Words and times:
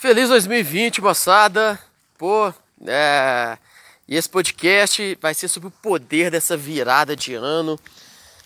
Feliz 0.00 0.28
2020, 0.28 1.00
moçada. 1.00 1.76
Pô, 2.16 2.54
é... 2.86 3.58
e 4.06 4.14
esse 4.14 4.28
podcast 4.28 5.18
vai 5.20 5.34
ser 5.34 5.48
sobre 5.48 5.66
o 5.66 5.72
poder 5.72 6.30
dessa 6.30 6.56
virada 6.56 7.16
de 7.16 7.34
ano. 7.34 7.76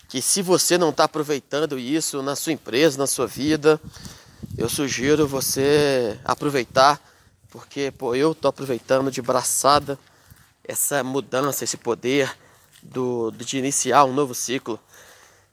Que 0.09 0.19
se 0.19 0.41
você 0.41 0.79
não 0.79 0.89
está 0.89 1.03
aproveitando 1.03 1.77
isso 1.77 2.23
na 2.23 2.35
sua 2.35 2.53
empresa, 2.53 2.97
na 2.97 3.05
sua 3.05 3.27
vida, 3.27 3.79
eu 4.57 4.67
sugiro 4.67 5.27
você 5.27 6.19
aproveitar, 6.25 6.99
porque 7.51 7.91
pô, 7.91 8.15
eu 8.15 8.33
tô 8.33 8.47
aproveitando 8.47 9.11
de 9.11 9.21
braçada 9.21 9.99
essa 10.67 11.03
mudança, 11.03 11.63
esse 11.63 11.77
poder 11.77 12.35
do, 12.81 13.29
de 13.29 13.59
iniciar 13.59 14.05
um 14.05 14.13
novo 14.13 14.33
ciclo. 14.33 14.79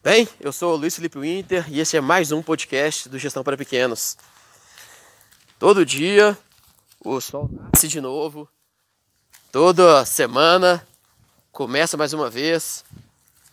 Bem, 0.03 0.27
eu 0.41 0.51
sou 0.51 0.73
o 0.73 0.77
Luiz 0.77 0.97
Felipe 0.97 1.19
Winter 1.19 1.67
e 1.69 1.79
esse 1.79 1.95
é 1.95 2.01
mais 2.01 2.33
um 2.33 2.41
podcast 2.41 3.07
do 3.07 3.19
Gestão 3.19 3.45
para 3.45 3.55
Pequenos. 3.55 4.17
Todo 5.61 5.85
dia 5.85 6.39
o 7.05 7.21
sol 7.21 7.51
nasce 7.53 7.87
de 7.87 8.01
novo, 8.01 8.49
toda 9.53 10.07
semana 10.07 10.83
começa 11.53 11.99
mais 11.99 12.15
uma 12.15 12.31
vez, 12.31 12.83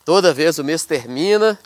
toda 0.05 0.33
vez 0.33 0.57
o 0.57 0.63
mês 0.63 0.85
termina 0.85 1.59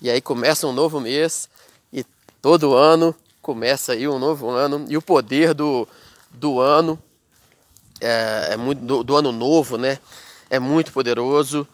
e 0.00 0.08
aí 0.08 0.22
começa 0.22 0.66
um 0.66 0.72
novo 0.72 0.98
mês. 0.98 1.46
E 1.92 2.06
todo 2.40 2.74
ano 2.74 3.14
começa 3.42 3.92
aí 3.92 4.08
um 4.08 4.18
novo 4.18 4.48
ano. 4.48 4.86
E 4.88 4.96
o 4.96 5.02
poder 5.02 5.52
do, 5.52 5.86
do 6.30 6.58
ano 6.58 6.98
é, 8.00 8.52
é 8.52 8.56
muito 8.56 8.82
do, 8.82 9.04
do 9.04 9.14
ano 9.14 9.30
novo, 9.30 9.76
né? 9.76 9.98
É 10.48 10.58
muito 10.58 10.90
poderoso. 10.90 11.68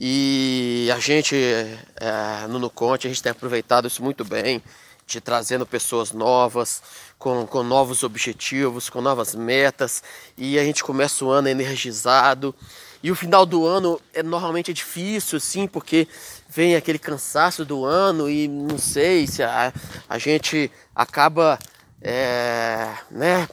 E 0.00 0.88
a 0.94 1.00
gente, 1.00 1.34
é, 1.34 2.46
no 2.48 2.60
Nuconte, 2.60 3.08
a 3.08 3.10
gente 3.10 3.20
tem 3.20 3.32
aproveitado 3.32 3.88
isso 3.88 4.04
muito 4.04 4.24
bem, 4.24 4.62
de 5.10 5.20
trazendo 5.20 5.66
pessoas 5.66 6.12
novas, 6.12 6.82
com, 7.18 7.46
com 7.46 7.62
novos 7.62 8.02
objetivos, 8.02 8.88
com 8.88 9.00
novas 9.00 9.34
metas, 9.34 10.02
e 10.36 10.58
a 10.58 10.64
gente 10.64 10.84
começa 10.84 11.24
o 11.24 11.30
ano 11.30 11.48
energizado. 11.48 12.54
E 13.02 13.10
o 13.10 13.16
final 13.16 13.44
do 13.44 13.66
ano 13.66 14.00
é 14.12 14.22
normalmente 14.22 14.70
é 14.70 14.74
difícil, 14.74 15.40
sim, 15.40 15.66
porque 15.66 16.06
vem 16.48 16.76
aquele 16.76 16.98
cansaço 16.98 17.64
do 17.64 17.84
ano 17.84 18.28
e 18.28 18.46
não 18.46 18.78
sei 18.78 19.26
se 19.26 19.42
a, 19.42 19.72
a 20.08 20.18
gente 20.18 20.70
acaba, 20.94 21.58
é, 22.00 22.88
né, 23.10 23.48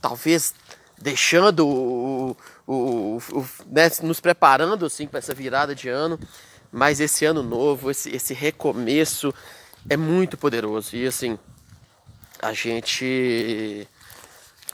talvez 0.00 0.54
deixando 1.00 1.66
o, 1.66 2.36
o, 2.66 3.18
o, 3.32 3.46
né, 3.66 3.90
nos 4.02 4.20
preparando 4.20 4.86
assim 4.86 5.06
para 5.06 5.18
essa 5.18 5.34
virada 5.34 5.74
de 5.74 5.88
ano, 5.88 6.18
mas 6.70 7.00
esse 7.00 7.24
ano 7.24 7.42
novo, 7.42 7.90
esse, 7.90 8.10
esse 8.14 8.34
recomeço 8.34 9.34
é 9.88 9.96
muito 9.96 10.36
poderoso. 10.36 10.96
E 10.96 11.06
assim 11.06 11.38
a 12.40 12.52
gente, 12.52 13.86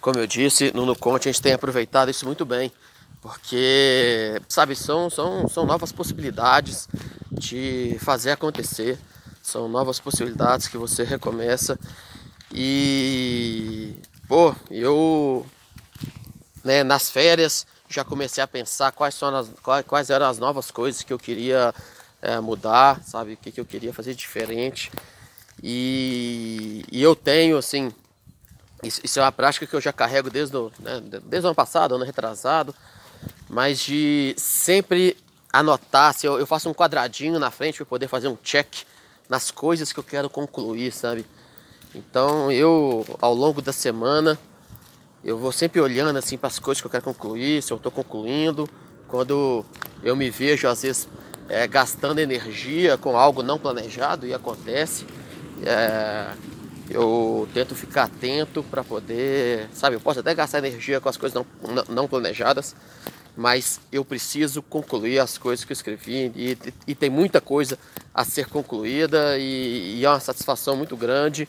como 0.01 0.19
eu 0.19 0.27
disse 0.27 0.73
no, 0.75 0.87
no 0.87 0.97
Conte, 0.97 1.29
a 1.29 1.33
gente 1.33 1.43
tem 1.43 1.53
aproveitado 1.53 2.11
isso 2.11 2.25
muito 2.25 2.47
bem, 2.47 2.73
porque 3.21 4.41
sabe 4.49 4.75
são, 4.75 5.11
são, 5.11 5.47
são 5.47 5.67
novas 5.67 5.93
possibilidades 5.93 6.89
de 7.31 7.99
fazer 8.01 8.31
acontecer, 8.31 8.99
são 9.43 9.69
novas 9.69 10.01
possibilidades 10.01 10.67
que 10.67 10.79
você 10.79 11.05
recomeça. 11.05 11.79
E 12.53 13.95
pô, 14.27 14.55
eu 14.71 15.45
né, 16.65 16.83
nas 16.83 17.11
férias 17.11 17.67
já 17.89 18.05
comecei 18.05 18.43
a 18.43 18.47
pensar 18.47 18.93
quais, 18.93 19.15
são 19.15 19.35
as, 19.35 19.51
quais 19.87 20.11
eram 20.11 20.27
as 20.27 20.39
novas 20.39 20.71
coisas 20.71 21.03
que 21.03 21.13
eu 21.13 21.19
queria 21.19 21.75
é, 22.21 22.41
mudar, 22.41 23.03
sabe? 23.03 23.35
O 23.35 23.37
que, 23.37 23.53
que 23.53 23.61
eu 23.61 23.65
queria 23.65 23.93
fazer 23.93 24.15
diferente. 24.15 24.91
E, 25.63 26.85
e 26.91 27.03
eu 27.03 27.17
tenho, 27.17 27.57
assim, 27.57 27.93
isso, 28.83 29.01
isso, 29.03 29.19
é 29.19 29.23
uma 29.23 29.33
prática 29.33 29.67
que 29.67 29.75
eu 29.75 29.81
já 29.81 29.93
carrego 29.93 30.31
desde 30.31 30.57
o, 30.57 30.71
né, 30.79 31.01
desde 31.01 31.47
o 31.47 31.49
ano 31.49 31.55
passado, 31.55 31.95
ano 31.95 32.05
retrasado, 32.05 32.75
mas 33.49 33.81
de 33.81 34.35
sempre 34.37 35.17
anotar, 35.53 36.15
se 36.15 36.27
eu, 36.27 36.39
eu 36.39 36.47
faço 36.47 36.69
um 36.69 36.75
quadradinho 36.75 37.39
na 37.39 37.51
frente 37.51 37.79
para 37.79 37.87
poder 37.87 38.09
fazer 38.09 38.29
um 38.29 38.37
check 38.37 38.69
nas 39.29 39.51
coisas 39.51 39.93
que 39.93 39.99
eu 39.99 40.05
quero 40.05 40.31
concluir, 40.31 40.93
sabe? 40.93 41.27
Então 41.95 42.53
eu, 42.53 43.05
ao 43.21 43.35
longo 43.35 43.61
da 43.61 43.73
semana, 43.73 44.39
eu 45.25 45.37
vou 45.39 45.51
sempre 45.51 45.81
olhando 45.81 46.17
assim 46.17 46.39
para 46.39 46.49
as 46.49 46.59
coisas 46.59 46.81
que 46.81 46.87
eu 46.87 46.91
quero 46.91 47.03
concluir, 47.03 47.63
se 47.63 47.73
eu 47.73 47.77
estou 47.77 47.91
concluindo. 47.91 48.69
Quando 49.09 49.65
eu 50.03 50.15
me 50.15 50.31
vejo 50.31 50.69
às 50.69 50.83
vezes 50.83 51.09
é, 51.49 51.67
gastando 51.67 52.19
energia 52.19 52.99
com 52.99 53.17
algo 53.17 53.43
não 53.43 53.59
planejado 53.59 54.27
e 54.27 54.35
acontece, 54.35 55.07
é, 55.65 56.33
eu 56.91 57.49
tento 57.53 57.75
ficar 57.75 58.05
atento 58.05 58.63
para 58.63 58.85
poder, 58.85 59.69
sabe, 59.73 59.97
eu 59.97 60.01
posso 60.01 60.21
até 60.21 60.35
gastar 60.35 60.59
energia 60.59 61.01
com 61.01 61.09
as 61.09 61.17
coisas 61.17 61.35
não, 61.35 61.85
não, 61.89 62.09
planejadas, 62.09 62.75
mas 63.37 63.81
eu 63.93 64.05
preciso 64.05 64.63
concluir 64.63 65.19
as 65.19 65.39
coisas 65.39 65.65
que 65.65 65.73
eu 65.73 65.75
escrevi 65.75 66.33
e, 66.35 66.53
e, 66.53 66.59
e 66.89 66.95
tem 66.95 67.11
muita 67.11 67.41
coisa 67.41 67.79
a 68.13 68.25
ser 68.25 68.47
concluída 68.47 69.39
e, 69.39 69.97
e 69.99 70.05
é 70.05 70.09
uma 70.09 70.21
satisfação 70.21 70.77
muito 70.77 70.97
grande. 70.97 71.49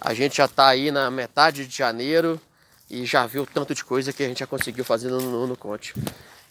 A 0.00 0.12
gente 0.12 0.36
já 0.36 0.46
está 0.46 0.68
aí 0.68 0.90
na 0.90 1.10
metade 1.10 1.66
de 1.66 1.76
janeiro 1.76 2.40
e 2.90 3.06
já 3.06 3.26
viu 3.26 3.46
tanto 3.46 3.74
de 3.74 3.84
coisa 3.84 4.12
que 4.12 4.22
a 4.22 4.28
gente 4.28 4.40
já 4.40 4.46
conseguiu 4.46 4.84
fazer 4.84 5.08
no, 5.08 5.20
no, 5.20 5.46
no 5.46 5.56
Conte. 5.56 5.94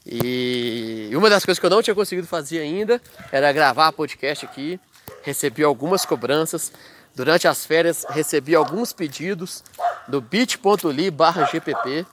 E 0.05 0.72
uma 1.16 1.29
das 1.29 1.46
coisas 1.46 1.59
que 1.59 1.66
eu 1.66 1.69
não 1.69 1.81
tinha 1.81 1.96
conseguido 1.96 2.28
fazer 2.28 2.59
ainda 2.59 3.01
era 3.31 3.51
gravar 3.51 3.91
podcast 3.91 4.46
aqui. 4.46 4.79
Recebi 5.22 5.63
algumas 5.63 6.06
cobranças. 6.06 6.72
Durante 7.16 7.47
as 7.47 7.66
férias 7.66 8.06
recebi 8.09 8.56
alguns 8.56 8.91
pedidos 8.91 9.63
do 10.07 10.19
bit.ly 10.19 11.12
barra 11.12 11.46
GPP. 11.46 12.06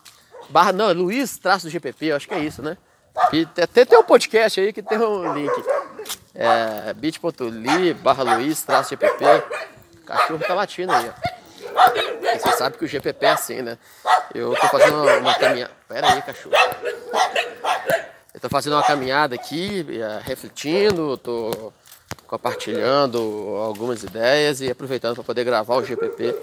Barra, 0.51 0.73
não, 0.73 0.93
Luiz 0.93 1.39
traço 1.39 1.71
GPP, 1.71 2.13
acho 2.13 2.29
que 2.29 2.35
é 2.35 2.41
isso, 2.41 2.61
né? 2.63 2.77
E 3.33 3.47
até 3.61 3.85
tem 3.85 3.99
um 3.99 4.05
podcast 4.05 4.61
aí 4.61 4.73
que 4.73 4.83
tem 4.83 4.99
um 4.99 5.33
link. 5.33 5.53
É, 6.35 6.93
bit.ly 6.93 7.95
barra 7.95 8.37
Luiz 8.37 8.63
traço 8.63 8.91
GPP. 8.91 9.25
O 10.03 10.05
cachorro 10.05 10.41
tá 10.47 10.55
latindo 10.55 10.93
aí, 10.93 11.09
ó. 11.09 11.41
E 12.35 12.39
você 12.39 12.53
sabe 12.53 12.77
que 12.77 12.85
o 12.85 12.89
GPP 12.89 13.27
é 13.27 13.31
assim, 13.31 13.63
né? 13.63 13.79
Eu 14.35 14.55
tô 14.55 14.69
fazendo 14.69 15.03
uma, 15.03 15.17
uma 15.17 15.35
caminhada. 15.35 15.73
Pera 15.89 16.13
aí, 16.13 16.23
cachorro. 16.23 16.55
Eu 18.41 18.49
tô 18.49 18.49
fazendo 18.49 18.73
uma 18.73 18.83
caminhada 18.83 19.35
aqui, 19.35 19.85
é, 19.91 20.23
refletindo, 20.25 21.15
tô 21.19 21.71
compartilhando 22.27 23.19
algumas 23.59 24.03
ideias 24.03 24.63
e 24.63 24.71
aproveitando 24.71 25.15
para 25.15 25.25
poder 25.25 25.45
gravar 25.45 25.77
o 25.77 25.85
GPP. 25.85 26.35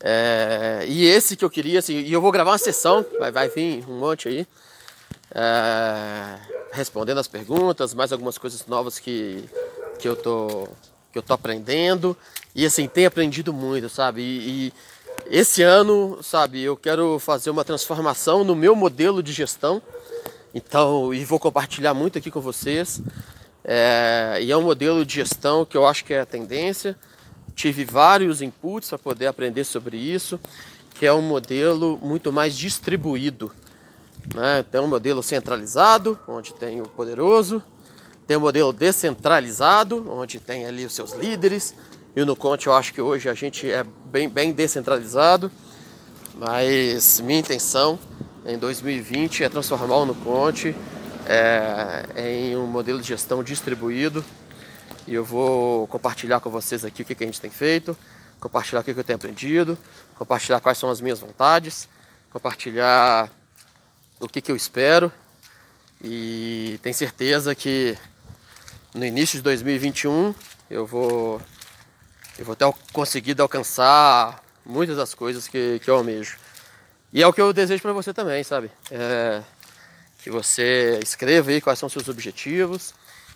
É, 0.00 0.82
e 0.88 1.04
esse 1.04 1.36
que 1.36 1.44
eu 1.44 1.50
queria, 1.50 1.78
assim, 1.78 1.98
e 1.98 2.10
eu 2.10 2.22
vou 2.22 2.32
gravar 2.32 2.52
uma 2.52 2.58
sessão, 2.58 3.04
vai, 3.18 3.30
vai 3.30 3.50
vir 3.50 3.84
um 3.86 3.98
monte 3.98 4.28
aí, 4.28 4.46
é, 5.34 6.38
respondendo 6.72 7.18
as 7.18 7.28
perguntas, 7.28 7.92
mais 7.92 8.14
algumas 8.14 8.38
coisas 8.38 8.66
novas 8.66 8.98
que, 8.98 9.44
que 9.98 10.08
eu 10.08 10.16
tô 10.16 10.68
que 11.12 11.18
eu 11.18 11.22
tô 11.22 11.34
aprendendo 11.34 12.16
e 12.54 12.64
assim 12.64 12.88
tenho 12.88 13.08
aprendido 13.08 13.52
muito, 13.52 13.90
sabe? 13.90 14.22
E, 14.22 14.68
e 14.68 14.72
esse 15.26 15.62
ano, 15.62 16.18
sabe, 16.22 16.62
eu 16.62 16.76
quero 16.76 17.18
fazer 17.18 17.50
uma 17.50 17.64
transformação 17.64 18.44
no 18.44 18.54
meu 18.54 18.74
modelo 18.74 19.22
de 19.22 19.32
gestão. 19.32 19.80
Então, 20.54 21.14
e 21.14 21.24
vou 21.24 21.38
compartilhar 21.38 21.94
muito 21.94 22.18
aqui 22.18 22.30
com 22.30 22.40
vocês. 22.40 23.00
É, 23.64 24.38
e 24.40 24.50
é 24.50 24.56
um 24.56 24.62
modelo 24.62 25.04
de 25.06 25.14
gestão 25.14 25.64
que 25.64 25.76
eu 25.76 25.86
acho 25.86 26.04
que 26.04 26.12
é 26.12 26.20
a 26.20 26.26
tendência. 26.26 26.96
Tive 27.54 27.84
vários 27.84 28.42
inputs 28.42 28.88
para 28.88 28.98
poder 28.98 29.26
aprender 29.26 29.64
sobre 29.64 29.96
isso, 29.96 30.38
que 30.94 31.06
é 31.06 31.12
um 31.12 31.22
modelo 31.22 31.98
muito 32.02 32.32
mais 32.32 32.56
distribuído. 32.56 33.52
Né? 34.34 34.64
Tem 34.70 34.80
um 34.80 34.86
modelo 34.86 35.22
centralizado, 35.22 36.18
onde 36.26 36.52
tem 36.54 36.80
o 36.80 36.88
poderoso, 36.88 37.62
tem 38.26 38.36
um 38.36 38.40
modelo 38.40 38.72
descentralizado, 38.72 40.10
onde 40.10 40.38
tem 40.38 40.66
ali 40.66 40.84
os 40.84 40.94
seus 40.94 41.12
líderes, 41.12 41.74
e 42.14 42.24
no 42.24 42.36
Conte 42.36 42.66
eu 42.66 42.74
acho 42.74 42.92
que 42.92 43.00
hoje 43.00 43.28
a 43.28 43.34
gente 43.34 43.70
é 43.70 43.84
bem, 44.06 44.28
bem 44.28 44.52
descentralizado, 44.52 45.50
mas 46.34 47.20
minha 47.20 47.38
intenção 47.38 47.98
em 48.44 48.58
2020 48.58 49.44
é 49.44 49.48
transformar 49.48 49.96
o 49.96 50.04
Nuconte 50.04 50.76
é, 51.26 52.04
em 52.16 52.56
um 52.56 52.66
modelo 52.66 53.00
de 53.00 53.08
gestão 53.08 53.42
distribuído. 53.42 54.22
E 55.06 55.14
eu 55.14 55.24
vou 55.24 55.86
compartilhar 55.86 56.40
com 56.40 56.50
vocês 56.50 56.84
aqui 56.84 57.02
o 57.02 57.04
que, 57.04 57.14
que 57.14 57.24
a 57.24 57.26
gente 57.26 57.40
tem 57.40 57.50
feito, 57.50 57.96
compartilhar 58.38 58.80
o 58.80 58.84
que, 58.84 58.92
que 58.92 59.00
eu 59.00 59.04
tenho 59.04 59.16
aprendido, 59.16 59.78
compartilhar 60.16 60.60
quais 60.60 60.76
são 60.76 60.90
as 60.90 61.00
minhas 61.00 61.18
vontades, 61.18 61.88
compartilhar 62.30 63.30
o 64.20 64.28
que, 64.28 64.40
que 64.40 64.52
eu 64.52 64.56
espero. 64.56 65.10
E 66.04 66.78
tenho 66.82 66.94
certeza 66.94 67.54
que 67.54 67.96
no 68.94 69.04
início 69.04 69.38
de 69.38 69.42
2021 69.42 70.34
eu 70.68 70.86
vou 70.86 71.40
eu 72.38 72.44
vou 72.44 72.56
ter 72.56 72.70
conseguido 72.92 73.42
alcançar 73.42 74.42
muitas 74.64 74.96
das 74.96 75.14
coisas 75.14 75.46
que, 75.48 75.78
que 75.80 75.90
eu 75.90 75.96
almejo. 75.96 76.36
E 77.12 77.22
é 77.22 77.26
o 77.26 77.32
que 77.32 77.40
eu 77.40 77.52
desejo 77.52 77.82
para 77.82 77.92
você 77.92 78.12
também, 78.12 78.42
sabe? 78.42 78.70
É, 78.90 79.42
que 80.22 80.30
você 80.30 80.98
escreva 81.02 81.50
aí 81.50 81.60
quais 81.60 81.78
são 81.78 81.88
seus 81.88 82.08
objetivos 82.08 82.94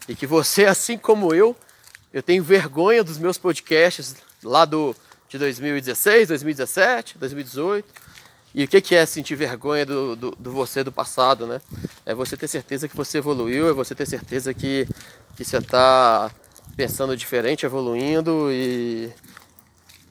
e 0.09 0.15
que 0.15 0.27
você, 0.27 0.65
assim 0.67 0.97
como 0.97 1.35
eu, 1.35 1.55
eu 2.13 2.23
tenho 2.23 2.43
vergonha 2.43 3.05
dos 3.05 3.19
meus 3.19 3.37
podcasts 3.37 4.17
lá 4.43 4.65
do, 4.65 4.97
de 5.29 5.37
de 5.37 5.39
2016, 5.39 6.29
2017, 6.29 7.19
2018. 7.19 8.07
E 8.55 8.65
o 8.65 8.69
que 8.69 8.95
é 8.95 9.05
sentir 9.05 9.35
vergonha 9.35 9.85
do, 9.85 10.17
do, 10.17 10.31
do, 10.31 10.51
você 10.51 10.83
do 10.83 10.91
passado, 10.91 11.47
né? 11.47 11.61
É 12.07 12.15
você 12.15 12.37
ter 12.39 12.49
certeza 12.49 12.89
que 12.89 12.97
você 12.97 13.19
evoluiu, 13.19 13.69
é 13.69 13.73
você 13.73 13.95
ter 13.95 14.07
certeza 14.07 14.55
que, 14.55 14.89
que 15.37 15.45
você 15.45 15.59
está 15.59 16.31
pensando 16.77 17.17
diferente, 17.17 17.65
evoluindo 17.65 18.53
e, 18.53 19.11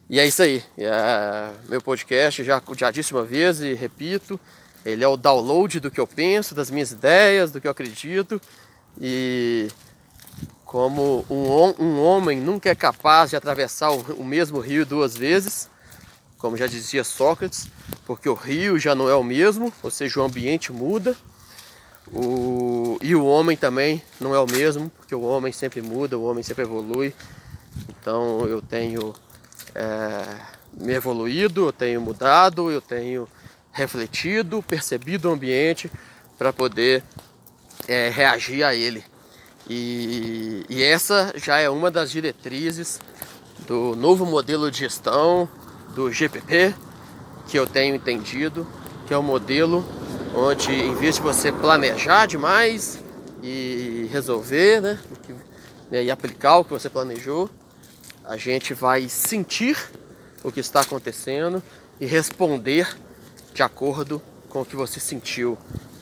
e 0.09 0.19
é 0.19 0.25
isso 0.25 0.41
aí. 0.41 0.63
É, 0.77 1.51
meu 1.69 1.81
podcast, 1.81 2.43
já, 2.43 2.61
já 2.75 2.89
disse 2.89 3.13
uma 3.13 3.23
vez 3.23 3.61
e 3.61 3.73
repito, 3.73 4.39
ele 4.83 5.03
é 5.03 5.07
o 5.07 5.15
download 5.15 5.79
do 5.79 5.91
que 5.91 5.99
eu 5.99 6.07
penso, 6.07 6.55
das 6.55 6.71
minhas 6.71 6.91
ideias, 6.91 7.51
do 7.51 7.61
que 7.61 7.67
eu 7.67 7.71
acredito 7.71 8.41
e 8.99 9.67
como 10.65 11.25
um, 11.29 11.83
um 11.83 12.01
homem 12.01 12.39
nunca 12.41 12.69
é 12.69 12.75
capaz 12.75 13.29
de 13.29 13.35
atravessar 13.35 13.91
o, 13.91 13.99
o 14.15 14.25
mesmo 14.25 14.59
rio 14.59 14.85
duas 14.85 15.15
vezes, 15.15 15.69
como 16.37 16.57
já 16.57 16.67
dizia 16.67 17.03
Sócrates, 17.03 17.67
porque 18.05 18.27
o 18.27 18.33
rio 18.33 18.77
já 18.79 18.95
não 18.95 19.07
é 19.07 19.15
o 19.15 19.23
mesmo, 19.23 19.71
ou 19.81 19.91
seja, 19.91 20.19
o 20.19 20.23
ambiente 20.23 20.73
muda. 20.73 21.15
O, 22.15 22.97
e 23.01 23.13
o 23.13 23.25
homem 23.25 23.57
também 23.57 24.01
não 24.21 24.33
é 24.33 24.39
o 24.39 24.49
mesmo, 24.49 24.89
porque 24.89 25.13
o 25.13 25.21
homem 25.21 25.51
sempre 25.51 25.81
muda, 25.81 26.17
o 26.17 26.23
homem 26.23 26.41
sempre 26.41 26.63
evolui. 26.63 27.13
Então 27.89 28.47
eu 28.47 28.61
tenho 28.61 29.13
é, 29.75 30.23
me 30.73 30.93
evoluído, 30.93 31.67
eu 31.67 31.73
tenho 31.73 31.99
mudado, 31.99 32.71
eu 32.71 32.79
tenho 32.79 33.27
refletido, 33.73 34.63
percebido 34.63 35.29
o 35.29 35.33
ambiente 35.33 35.91
para 36.37 36.53
poder 36.53 37.03
é, 37.85 38.09
reagir 38.09 38.63
a 38.63 38.73
ele. 38.73 39.03
E, 39.69 40.65
e 40.69 40.81
essa 40.83 41.33
já 41.35 41.59
é 41.59 41.69
uma 41.69 41.91
das 41.91 42.11
diretrizes 42.11 43.01
do 43.67 43.93
novo 43.95 44.25
modelo 44.25 44.71
de 44.71 44.79
gestão 44.79 45.49
do 45.93 46.09
GPP, 46.11 46.73
que 47.47 47.57
eu 47.57 47.67
tenho 47.67 47.95
entendido, 47.95 48.65
que 49.05 49.13
é 49.13 49.17
um 49.17 49.23
modelo 49.23 49.83
onde 50.35 50.73
em 50.73 50.93
vez 50.93 51.15
de 51.15 51.21
você 51.21 51.51
planejar 51.51 52.25
demais 52.25 52.99
e 53.41 54.09
resolver, 54.11 54.81
né, 54.81 54.99
né, 55.89 56.03
e 56.03 56.11
aplicar 56.11 56.57
o 56.57 56.65
que 56.65 56.71
você 56.71 56.89
planejou, 56.89 57.49
a 58.25 58.35
gente 58.35 58.73
vai 58.73 59.07
sentir 59.07 59.77
o 60.43 60.51
que 60.51 60.59
está 60.59 60.81
acontecendo 60.81 61.63
e 61.99 62.05
responder 62.05 62.97
de 63.53 63.63
acordo 63.63 64.21
com 64.49 64.61
o 64.61 64.65
que 64.65 64.75
você 64.75 64.99
sentiu. 64.99 65.57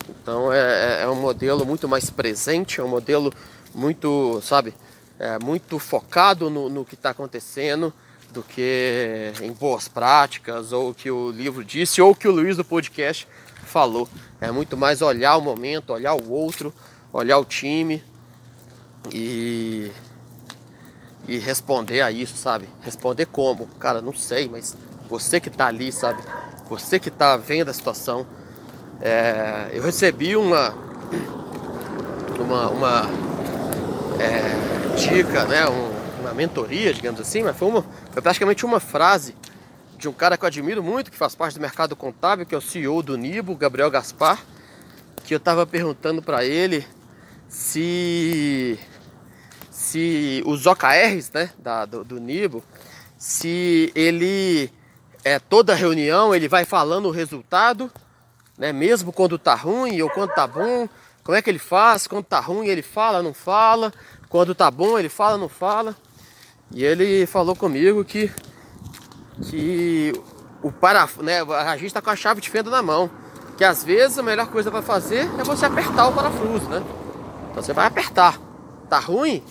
Então 0.09 0.51
é, 0.51 1.01
é, 1.01 1.03
é 1.03 1.07
um 1.07 1.15
modelo 1.15 1.65
muito 1.65 1.87
mais 1.87 2.09
presente, 2.09 2.79
é 2.79 2.83
um 2.83 2.87
modelo 2.87 3.31
muito, 3.73 4.41
sabe, 4.41 4.73
é, 5.19 5.37
muito 5.37 5.77
focado 5.77 6.49
no, 6.49 6.69
no 6.69 6.83
que 6.83 6.95
está 6.95 7.11
acontecendo 7.11 7.93
do 8.31 8.41
que 8.41 9.31
em 9.41 9.51
boas 9.51 9.87
práticas, 9.87 10.71
ou 10.71 10.89
o 10.89 10.93
que 10.93 11.11
o 11.11 11.29
livro 11.29 11.63
disse, 11.63 12.01
ou 12.01 12.11
o 12.11 12.15
que 12.15 12.27
o 12.27 12.31
Luiz 12.31 12.57
do 12.57 12.65
podcast 12.65 13.27
falou. 13.73 14.07
É 14.39 14.51
muito 14.51 14.77
mais 14.77 15.01
olhar 15.01 15.35
o 15.35 15.41
momento, 15.41 15.91
olhar 15.91 16.13
o 16.13 16.31
outro, 16.31 16.71
olhar 17.11 17.39
o 17.39 17.43
time 17.43 18.03
e, 19.11 19.91
e 21.27 21.39
responder 21.39 22.01
a 22.01 22.11
isso, 22.11 22.37
sabe? 22.37 22.69
Responder 22.81 23.25
como? 23.25 23.65
Cara, 23.79 23.99
não 23.99 24.13
sei, 24.13 24.47
mas 24.47 24.77
você 25.09 25.39
que 25.39 25.49
tá 25.49 25.65
ali, 25.65 25.91
sabe? 25.91 26.21
Você 26.69 26.99
que 26.99 27.09
tá 27.09 27.35
vendo 27.35 27.69
a 27.69 27.73
situação. 27.73 28.27
É, 29.01 29.71
eu 29.73 29.81
recebi 29.81 30.35
uma 30.37 30.73
uma, 32.39 32.69
uma 32.69 33.09
é, 34.19 34.95
dica, 34.95 35.45
né? 35.45 35.67
Um, 35.67 36.21
uma 36.21 36.33
mentoria, 36.33 36.93
digamos 36.93 37.19
assim, 37.19 37.43
mas 37.43 37.57
foi, 37.57 37.67
uma, 37.67 37.83
foi 38.11 38.21
praticamente 38.21 38.65
uma 38.65 38.79
frase 38.79 39.35
de 40.03 40.09
um 40.09 40.13
cara 40.13 40.37
que 40.37 40.43
eu 40.43 40.47
admiro 40.47 40.83
muito, 40.83 41.09
que 41.09 41.15
faz 41.17 41.33
parte 41.33 41.53
do 41.53 41.61
mercado 41.61 41.95
contábil, 41.95 42.45
que 42.45 42.53
é 42.53 42.57
o 42.57 42.61
CEO 42.61 43.01
do 43.01 43.17
Nibo, 43.17 43.55
Gabriel 43.55 43.89
Gaspar, 43.89 44.37
que 45.23 45.33
eu 45.33 45.37
estava 45.37 45.65
perguntando 45.65 46.21
para 46.21 46.43
ele 46.43 46.85
se 47.47 48.77
se 49.71 50.43
os 50.45 50.65
OKRs 50.65 51.31
né, 51.33 51.51
da, 51.57 51.85
do, 51.85 52.03
do 52.03 52.19
Nibo, 52.19 52.61
se 53.17 53.93
ele 53.95 54.69
é 55.23 55.39
toda 55.39 55.73
reunião 55.73 56.35
ele 56.35 56.49
vai 56.49 56.65
falando 56.65 57.07
o 57.07 57.11
resultado, 57.11 57.89
né, 58.57 58.73
mesmo 58.73 59.13
quando 59.13 59.39
tá 59.39 59.55
ruim 59.55 60.01
ou 60.01 60.09
quando 60.09 60.33
tá 60.33 60.45
bom, 60.45 60.87
como 61.23 61.37
é 61.37 61.41
que 61.41 61.49
ele 61.49 61.59
faz, 61.59 62.07
quando 62.07 62.25
tá 62.25 62.41
ruim 62.41 62.67
ele 62.67 62.81
fala, 62.81 63.23
não 63.23 63.33
fala, 63.33 63.93
quando 64.27 64.53
tá 64.53 64.69
bom 64.69 64.99
ele 64.99 65.07
fala, 65.07 65.37
não 65.37 65.47
fala. 65.47 65.95
E 66.73 66.83
ele 66.83 67.25
falou 67.25 67.55
comigo 67.55 68.03
que, 68.03 68.29
que 69.41 70.13
o 70.61 70.71
parafuso, 70.71 71.23
né, 71.23 71.41
a 71.41 71.75
gente 71.75 71.87
está 71.87 72.01
com 72.01 72.09
a 72.09 72.15
chave 72.15 72.41
de 72.41 72.49
fenda 72.49 72.69
na 72.69 72.81
mão. 72.81 73.09
Que 73.57 73.63
às 73.63 73.83
vezes 73.83 74.17
a 74.17 74.23
melhor 74.23 74.47
coisa 74.47 74.71
para 74.71 74.81
fazer 74.81 75.29
é 75.39 75.43
você 75.43 75.65
apertar 75.65 76.07
o 76.07 76.13
parafuso, 76.13 76.67
né? 76.69 76.83
Então 77.51 77.61
você 77.61 77.73
vai 77.73 77.85
apertar. 77.85 78.39
Tá 78.89 78.97
ruim? 78.97 79.43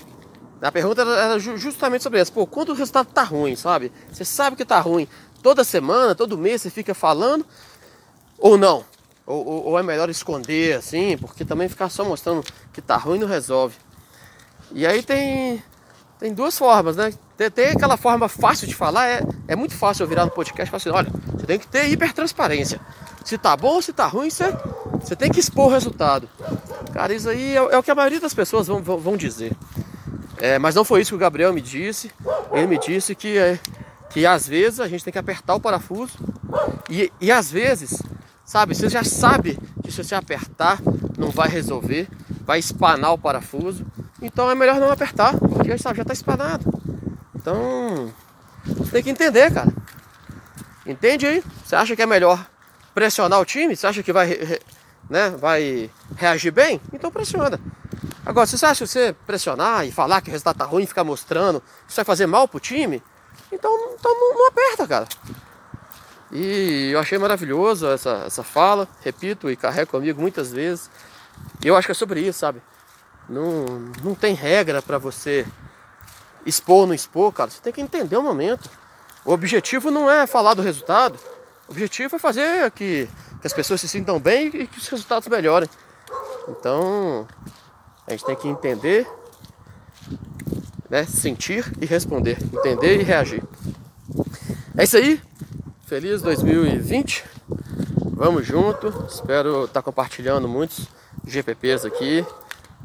A 0.60 0.72
pergunta 0.72 1.02
era 1.02 1.38
justamente 1.38 2.02
sobre 2.02 2.20
isso. 2.20 2.32
Pô, 2.32 2.46
quando 2.46 2.70
o 2.70 2.74
resultado 2.74 3.06
tá 3.06 3.22
ruim, 3.22 3.54
sabe? 3.54 3.92
Você 4.12 4.24
sabe 4.24 4.56
que 4.56 4.64
tá 4.64 4.80
ruim. 4.80 5.06
Toda 5.42 5.64
semana, 5.64 6.14
todo 6.14 6.38
mês 6.38 6.62
você 6.62 6.70
fica 6.70 6.94
falando 6.94 7.46
ou 8.38 8.56
não? 8.56 8.84
Ou, 9.24 9.46
ou, 9.46 9.64
ou 9.66 9.78
é 9.78 9.82
melhor 9.82 10.10
esconder 10.10 10.76
assim? 10.76 11.16
Porque 11.16 11.44
também 11.44 11.68
ficar 11.68 11.88
só 11.88 12.04
mostrando 12.04 12.44
que 12.72 12.80
tá 12.82 12.96
ruim 12.96 13.18
não 13.18 13.28
resolve. 13.28 13.76
E 14.72 14.86
aí 14.86 15.02
tem 15.02 15.62
tem 16.18 16.32
duas 16.32 16.56
formas, 16.56 16.96
né? 16.96 17.12
Tem, 17.36 17.50
tem, 17.50 17.68
aquela 17.70 17.96
forma 17.96 18.28
fácil 18.28 18.68
de 18.68 18.76
falar, 18.76 19.08
é, 19.08 19.22
é 19.48 19.56
muito 19.56 19.74
fácil 19.74 20.04
eu 20.04 20.08
virar 20.08 20.24
no 20.24 20.30
podcast 20.30 20.68
e 20.68 20.70
falar 20.70 20.76
assim, 20.78 21.08
olha, 21.08 21.20
você 21.32 21.46
tem 21.46 21.58
que 21.58 21.66
ter 21.66 21.88
hipertransparência. 21.88 22.80
Se 23.24 23.38
tá 23.38 23.56
bom 23.56 23.74
ou 23.74 23.82
se 23.82 23.92
tá 23.92 24.06
ruim, 24.06 24.30
você, 24.30 24.52
você 25.00 25.16
tem 25.16 25.30
que 25.30 25.40
expor 25.40 25.66
o 25.66 25.70
resultado. 25.70 26.28
Cara, 26.92 27.14
isso 27.14 27.28
aí 27.28 27.56
é, 27.56 27.56
é 27.56 27.78
o 27.78 27.82
que 27.82 27.90
a 27.90 27.94
maioria 27.94 28.20
das 28.20 28.34
pessoas 28.34 28.66
vão, 28.66 28.82
vão, 28.82 28.98
vão 28.98 29.16
dizer. 29.16 29.52
É, 30.38 30.58
mas 30.58 30.74
não 30.74 30.84
foi 30.84 31.00
isso 31.00 31.10
que 31.10 31.16
o 31.16 31.18
Gabriel 31.18 31.52
me 31.52 31.60
disse. 31.60 32.10
Ele 32.52 32.66
me 32.66 32.78
disse 32.78 33.14
que, 33.14 33.38
é, 33.38 33.58
que 34.10 34.26
às 34.26 34.46
vezes 34.46 34.80
a 34.80 34.88
gente 34.88 35.04
tem 35.04 35.12
que 35.12 35.18
apertar 35.18 35.54
o 35.54 35.60
parafuso 35.60 36.18
e, 36.90 37.12
e 37.20 37.30
às 37.30 37.50
vezes, 37.50 38.02
sabe, 38.44 38.74
você 38.74 38.88
já 38.88 39.04
sabe 39.04 39.58
que 39.82 39.90
se 39.90 40.02
você 40.02 40.14
apertar 40.14 40.80
não 41.16 41.30
vai 41.30 41.48
resolver, 41.48 42.08
vai 42.44 42.58
espanar 42.58 43.12
o 43.12 43.18
parafuso 43.18 43.86
então 44.22 44.48
é 44.48 44.54
melhor 44.54 44.76
não 44.76 44.90
apertar, 44.90 45.36
porque 45.36 45.76
já 45.76 45.90
está 45.90 46.12
espanado. 46.12 46.72
Então, 47.34 48.08
tem 48.90 49.02
que 49.02 49.10
entender, 49.10 49.52
cara. 49.52 49.72
Entende 50.86 51.26
aí? 51.26 51.44
Você 51.64 51.76
acha 51.76 51.94
que 51.94 52.02
é 52.02 52.06
melhor 52.06 52.44
pressionar 52.94 53.40
o 53.40 53.44
time? 53.44 53.76
Você 53.76 53.86
acha 53.86 54.02
que 54.02 54.12
vai, 54.12 54.60
né, 55.08 55.30
vai 55.30 55.90
reagir 56.16 56.50
bem? 56.50 56.80
Então 56.92 57.10
pressiona. 57.10 57.58
Agora, 58.24 58.46
se 58.46 58.56
você 58.56 58.66
acha 58.66 58.84
que 58.84 58.90
você 58.90 59.14
pressionar 59.26 59.86
e 59.86 59.92
falar 59.92 60.20
que 60.20 60.28
o 60.28 60.32
resultado 60.32 60.58
tá 60.58 60.64
ruim, 60.64 60.86
ficar 60.86 61.04
mostrando, 61.04 61.62
isso 61.88 61.96
vai 61.96 62.04
fazer 62.04 62.26
mal 62.26 62.46
pro 62.46 62.60
time, 62.60 63.02
então, 63.50 63.94
então 63.98 64.14
não, 64.14 64.34
não 64.38 64.48
aperta, 64.48 64.86
cara. 64.86 65.06
E 66.30 66.90
eu 66.92 66.98
achei 66.98 67.18
maravilhoso 67.18 67.86
essa, 67.86 68.24
essa 68.26 68.42
fala, 68.42 68.88
repito 69.02 69.50
e 69.50 69.56
carrego 69.56 69.90
comigo 69.90 70.20
muitas 70.20 70.50
vezes. 70.50 70.90
E 71.62 71.68
eu 71.68 71.76
acho 71.76 71.86
que 71.86 71.92
é 71.92 71.94
sobre 71.94 72.20
isso, 72.20 72.38
sabe? 72.38 72.62
Não, 73.28 73.64
não 74.02 74.14
tem 74.14 74.34
regra 74.34 74.80
para 74.80 74.98
você 74.98 75.46
expor 76.46 76.80
ou 76.80 76.86
não 76.86 76.94
expor, 76.94 77.32
cara. 77.32 77.50
Você 77.50 77.60
tem 77.60 77.72
que 77.72 77.80
entender 77.80 78.16
o 78.16 78.22
momento. 78.22 78.70
O 79.24 79.32
objetivo 79.32 79.90
não 79.90 80.10
é 80.10 80.26
falar 80.26 80.54
do 80.54 80.62
resultado. 80.62 81.18
O 81.68 81.72
objetivo 81.72 82.16
é 82.16 82.18
fazer 82.18 82.70
que, 82.72 83.08
que 83.40 83.46
as 83.46 83.52
pessoas 83.52 83.80
se 83.80 83.88
sintam 83.88 84.18
bem 84.18 84.48
e 84.48 84.66
que 84.66 84.78
os 84.78 84.88
resultados 84.88 85.28
melhorem. 85.28 85.68
Então, 86.48 87.26
a 88.06 88.10
gente 88.10 88.24
tem 88.24 88.36
que 88.36 88.48
entender, 88.48 89.06
né, 90.90 91.04
sentir 91.04 91.72
e 91.80 91.86
responder, 91.86 92.36
entender 92.52 93.00
e 93.00 93.02
reagir. 93.02 93.42
É 94.76 94.84
isso 94.84 94.96
aí. 94.96 95.20
Feliz 95.86 96.20
2020. 96.22 97.24
Vamos 98.14 98.46
junto. 98.46 98.88
Espero 99.08 99.64
estar 99.64 99.82
compartilhando 99.82 100.48
muitos 100.48 100.86
GPPs 101.26 101.84
aqui. 101.84 102.26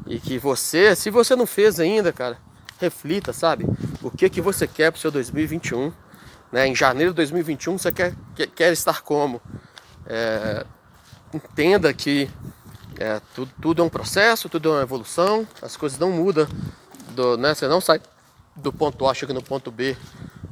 E 0.06 0.18
que 0.18 0.38
você, 0.38 0.94
se 0.94 1.10
você 1.10 1.34
não 1.34 1.46
fez 1.46 1.80
ainda, 1.80 2.12
cara, 2.12 2.38
reflita, 2.78 3.32
sabe? 3.32 3.66
O 4.02 4.10
que 4.10 4.28
que 4.30 4.40
você 4.40 4.66
quer 4.66 4.90
pro 4.90 5.00
seu 5.00 5.10
2021, 5.10 5.92
né? 6.52 6.66
Em 6.66 6.74
janeiro 6.74 7.12
de 7.12 7.16
2021 7.16 7.78
você 7.78 7.92
quer, 7.92 8.14
quer, 8.34 8.46
quer 8.48 8.72
estar 8.72 9.02
como? 9.02 9.40
É, 10.06 10.64
entenda 11.32 11.92
que 11.92 12.30
é, 12.98 13.20
tudo, 13.34 13.52
tudo, 13.60 13.82
é 13.82 13.84
um 13.84 13.88
processo, 13.88 14.48
tudo 14.48 14.70
é 14.70 14.72
uma 14.72 14.82
evolução, 14.82 15.46
as 15.60 15.76
coisas 15.76 15.98
não 15.98 16.10
mudam, 16.10 16.48
do, 17.10 17.36
né? 17.36 17.54
Você 17.54 17.68
não 17.68 17.80
sai 17.80 18.00
do 18.56 18.72
ponto 18.72 19.06
A 19.06 19.14
chega 19.14 19.32
no 19.32 19.42
ponto 19.42 19.70
B 19.70 19.96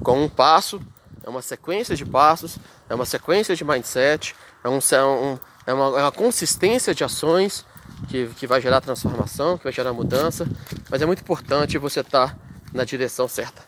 com 0.02 0.22
um 0.22 0.28
passo, 0.28 0.80
é 1.24 1.28
uma 1.28 1.42
sequência 1.42 1.96
de 1.96 2.04
passos, 2.04 2.58
é 2.88 2.94
uma 2.94 3.04
sequência 3.04 3.56
de 3.56 3.64
mindset, 3.64 4.34
é, 4.62 4.68
um, 4.68 4.78
é, 4.78 5.04
um, 5.04 5.38
é, 5.66 5.74
uma, 5.74 5.84
é 5.98 6.02
uma 6.02 6.12
consistência 6.12 6.94
de 6.94 7.02
ações 7.02 7.64
que, 8.08 8.26
que 8.28 8.46
vai 8.46 8.60
gerar 8.60 8.80
transformação, 8.80 9.56
que 9.56 9.64
vai 9.64 9.72
gerar 9.72 9.92
mudança, 9.92 10.46
mas 10.90 11.02
é 11.02 11.06
muito 11.06 11.22
importante 11.22 11.78
você 11.78 12.00
estar 12.00 12.34
tá 12.34 12.36
na 12.72 12.84
direção 12.84 13.26
certa. 13.28 13.62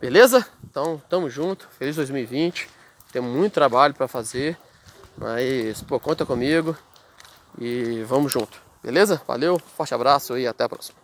Beleza? 0.00 0.46
Então, 0.62 1.00
tamo 1.08 1.30
junto. 1.30 1.68
Feliz 1.78 1.96
2020. 1.96 2.68
Tem 3.12 3.22
muito 3.22 3.52
trabalho 3.52 3.94
para 3.94 4.08
fazer. 4.08 4.58
Mas, 5.16 5.80
pô, 5.82 5.98
conta 6.00 6.26
comigo. 6.26 6.76
E 7.58 8.02
vamos 8.06 8.32
junto. 8.32 8.60
Beleza? 8.82 9.22
Valeu, 9.26 9.58
forte 9.58 9.94
abraço 9.94 10.36
e 10.36 10.46
até 10.46 10.64
a 10.64 10.68
próxima. 10.68 10.92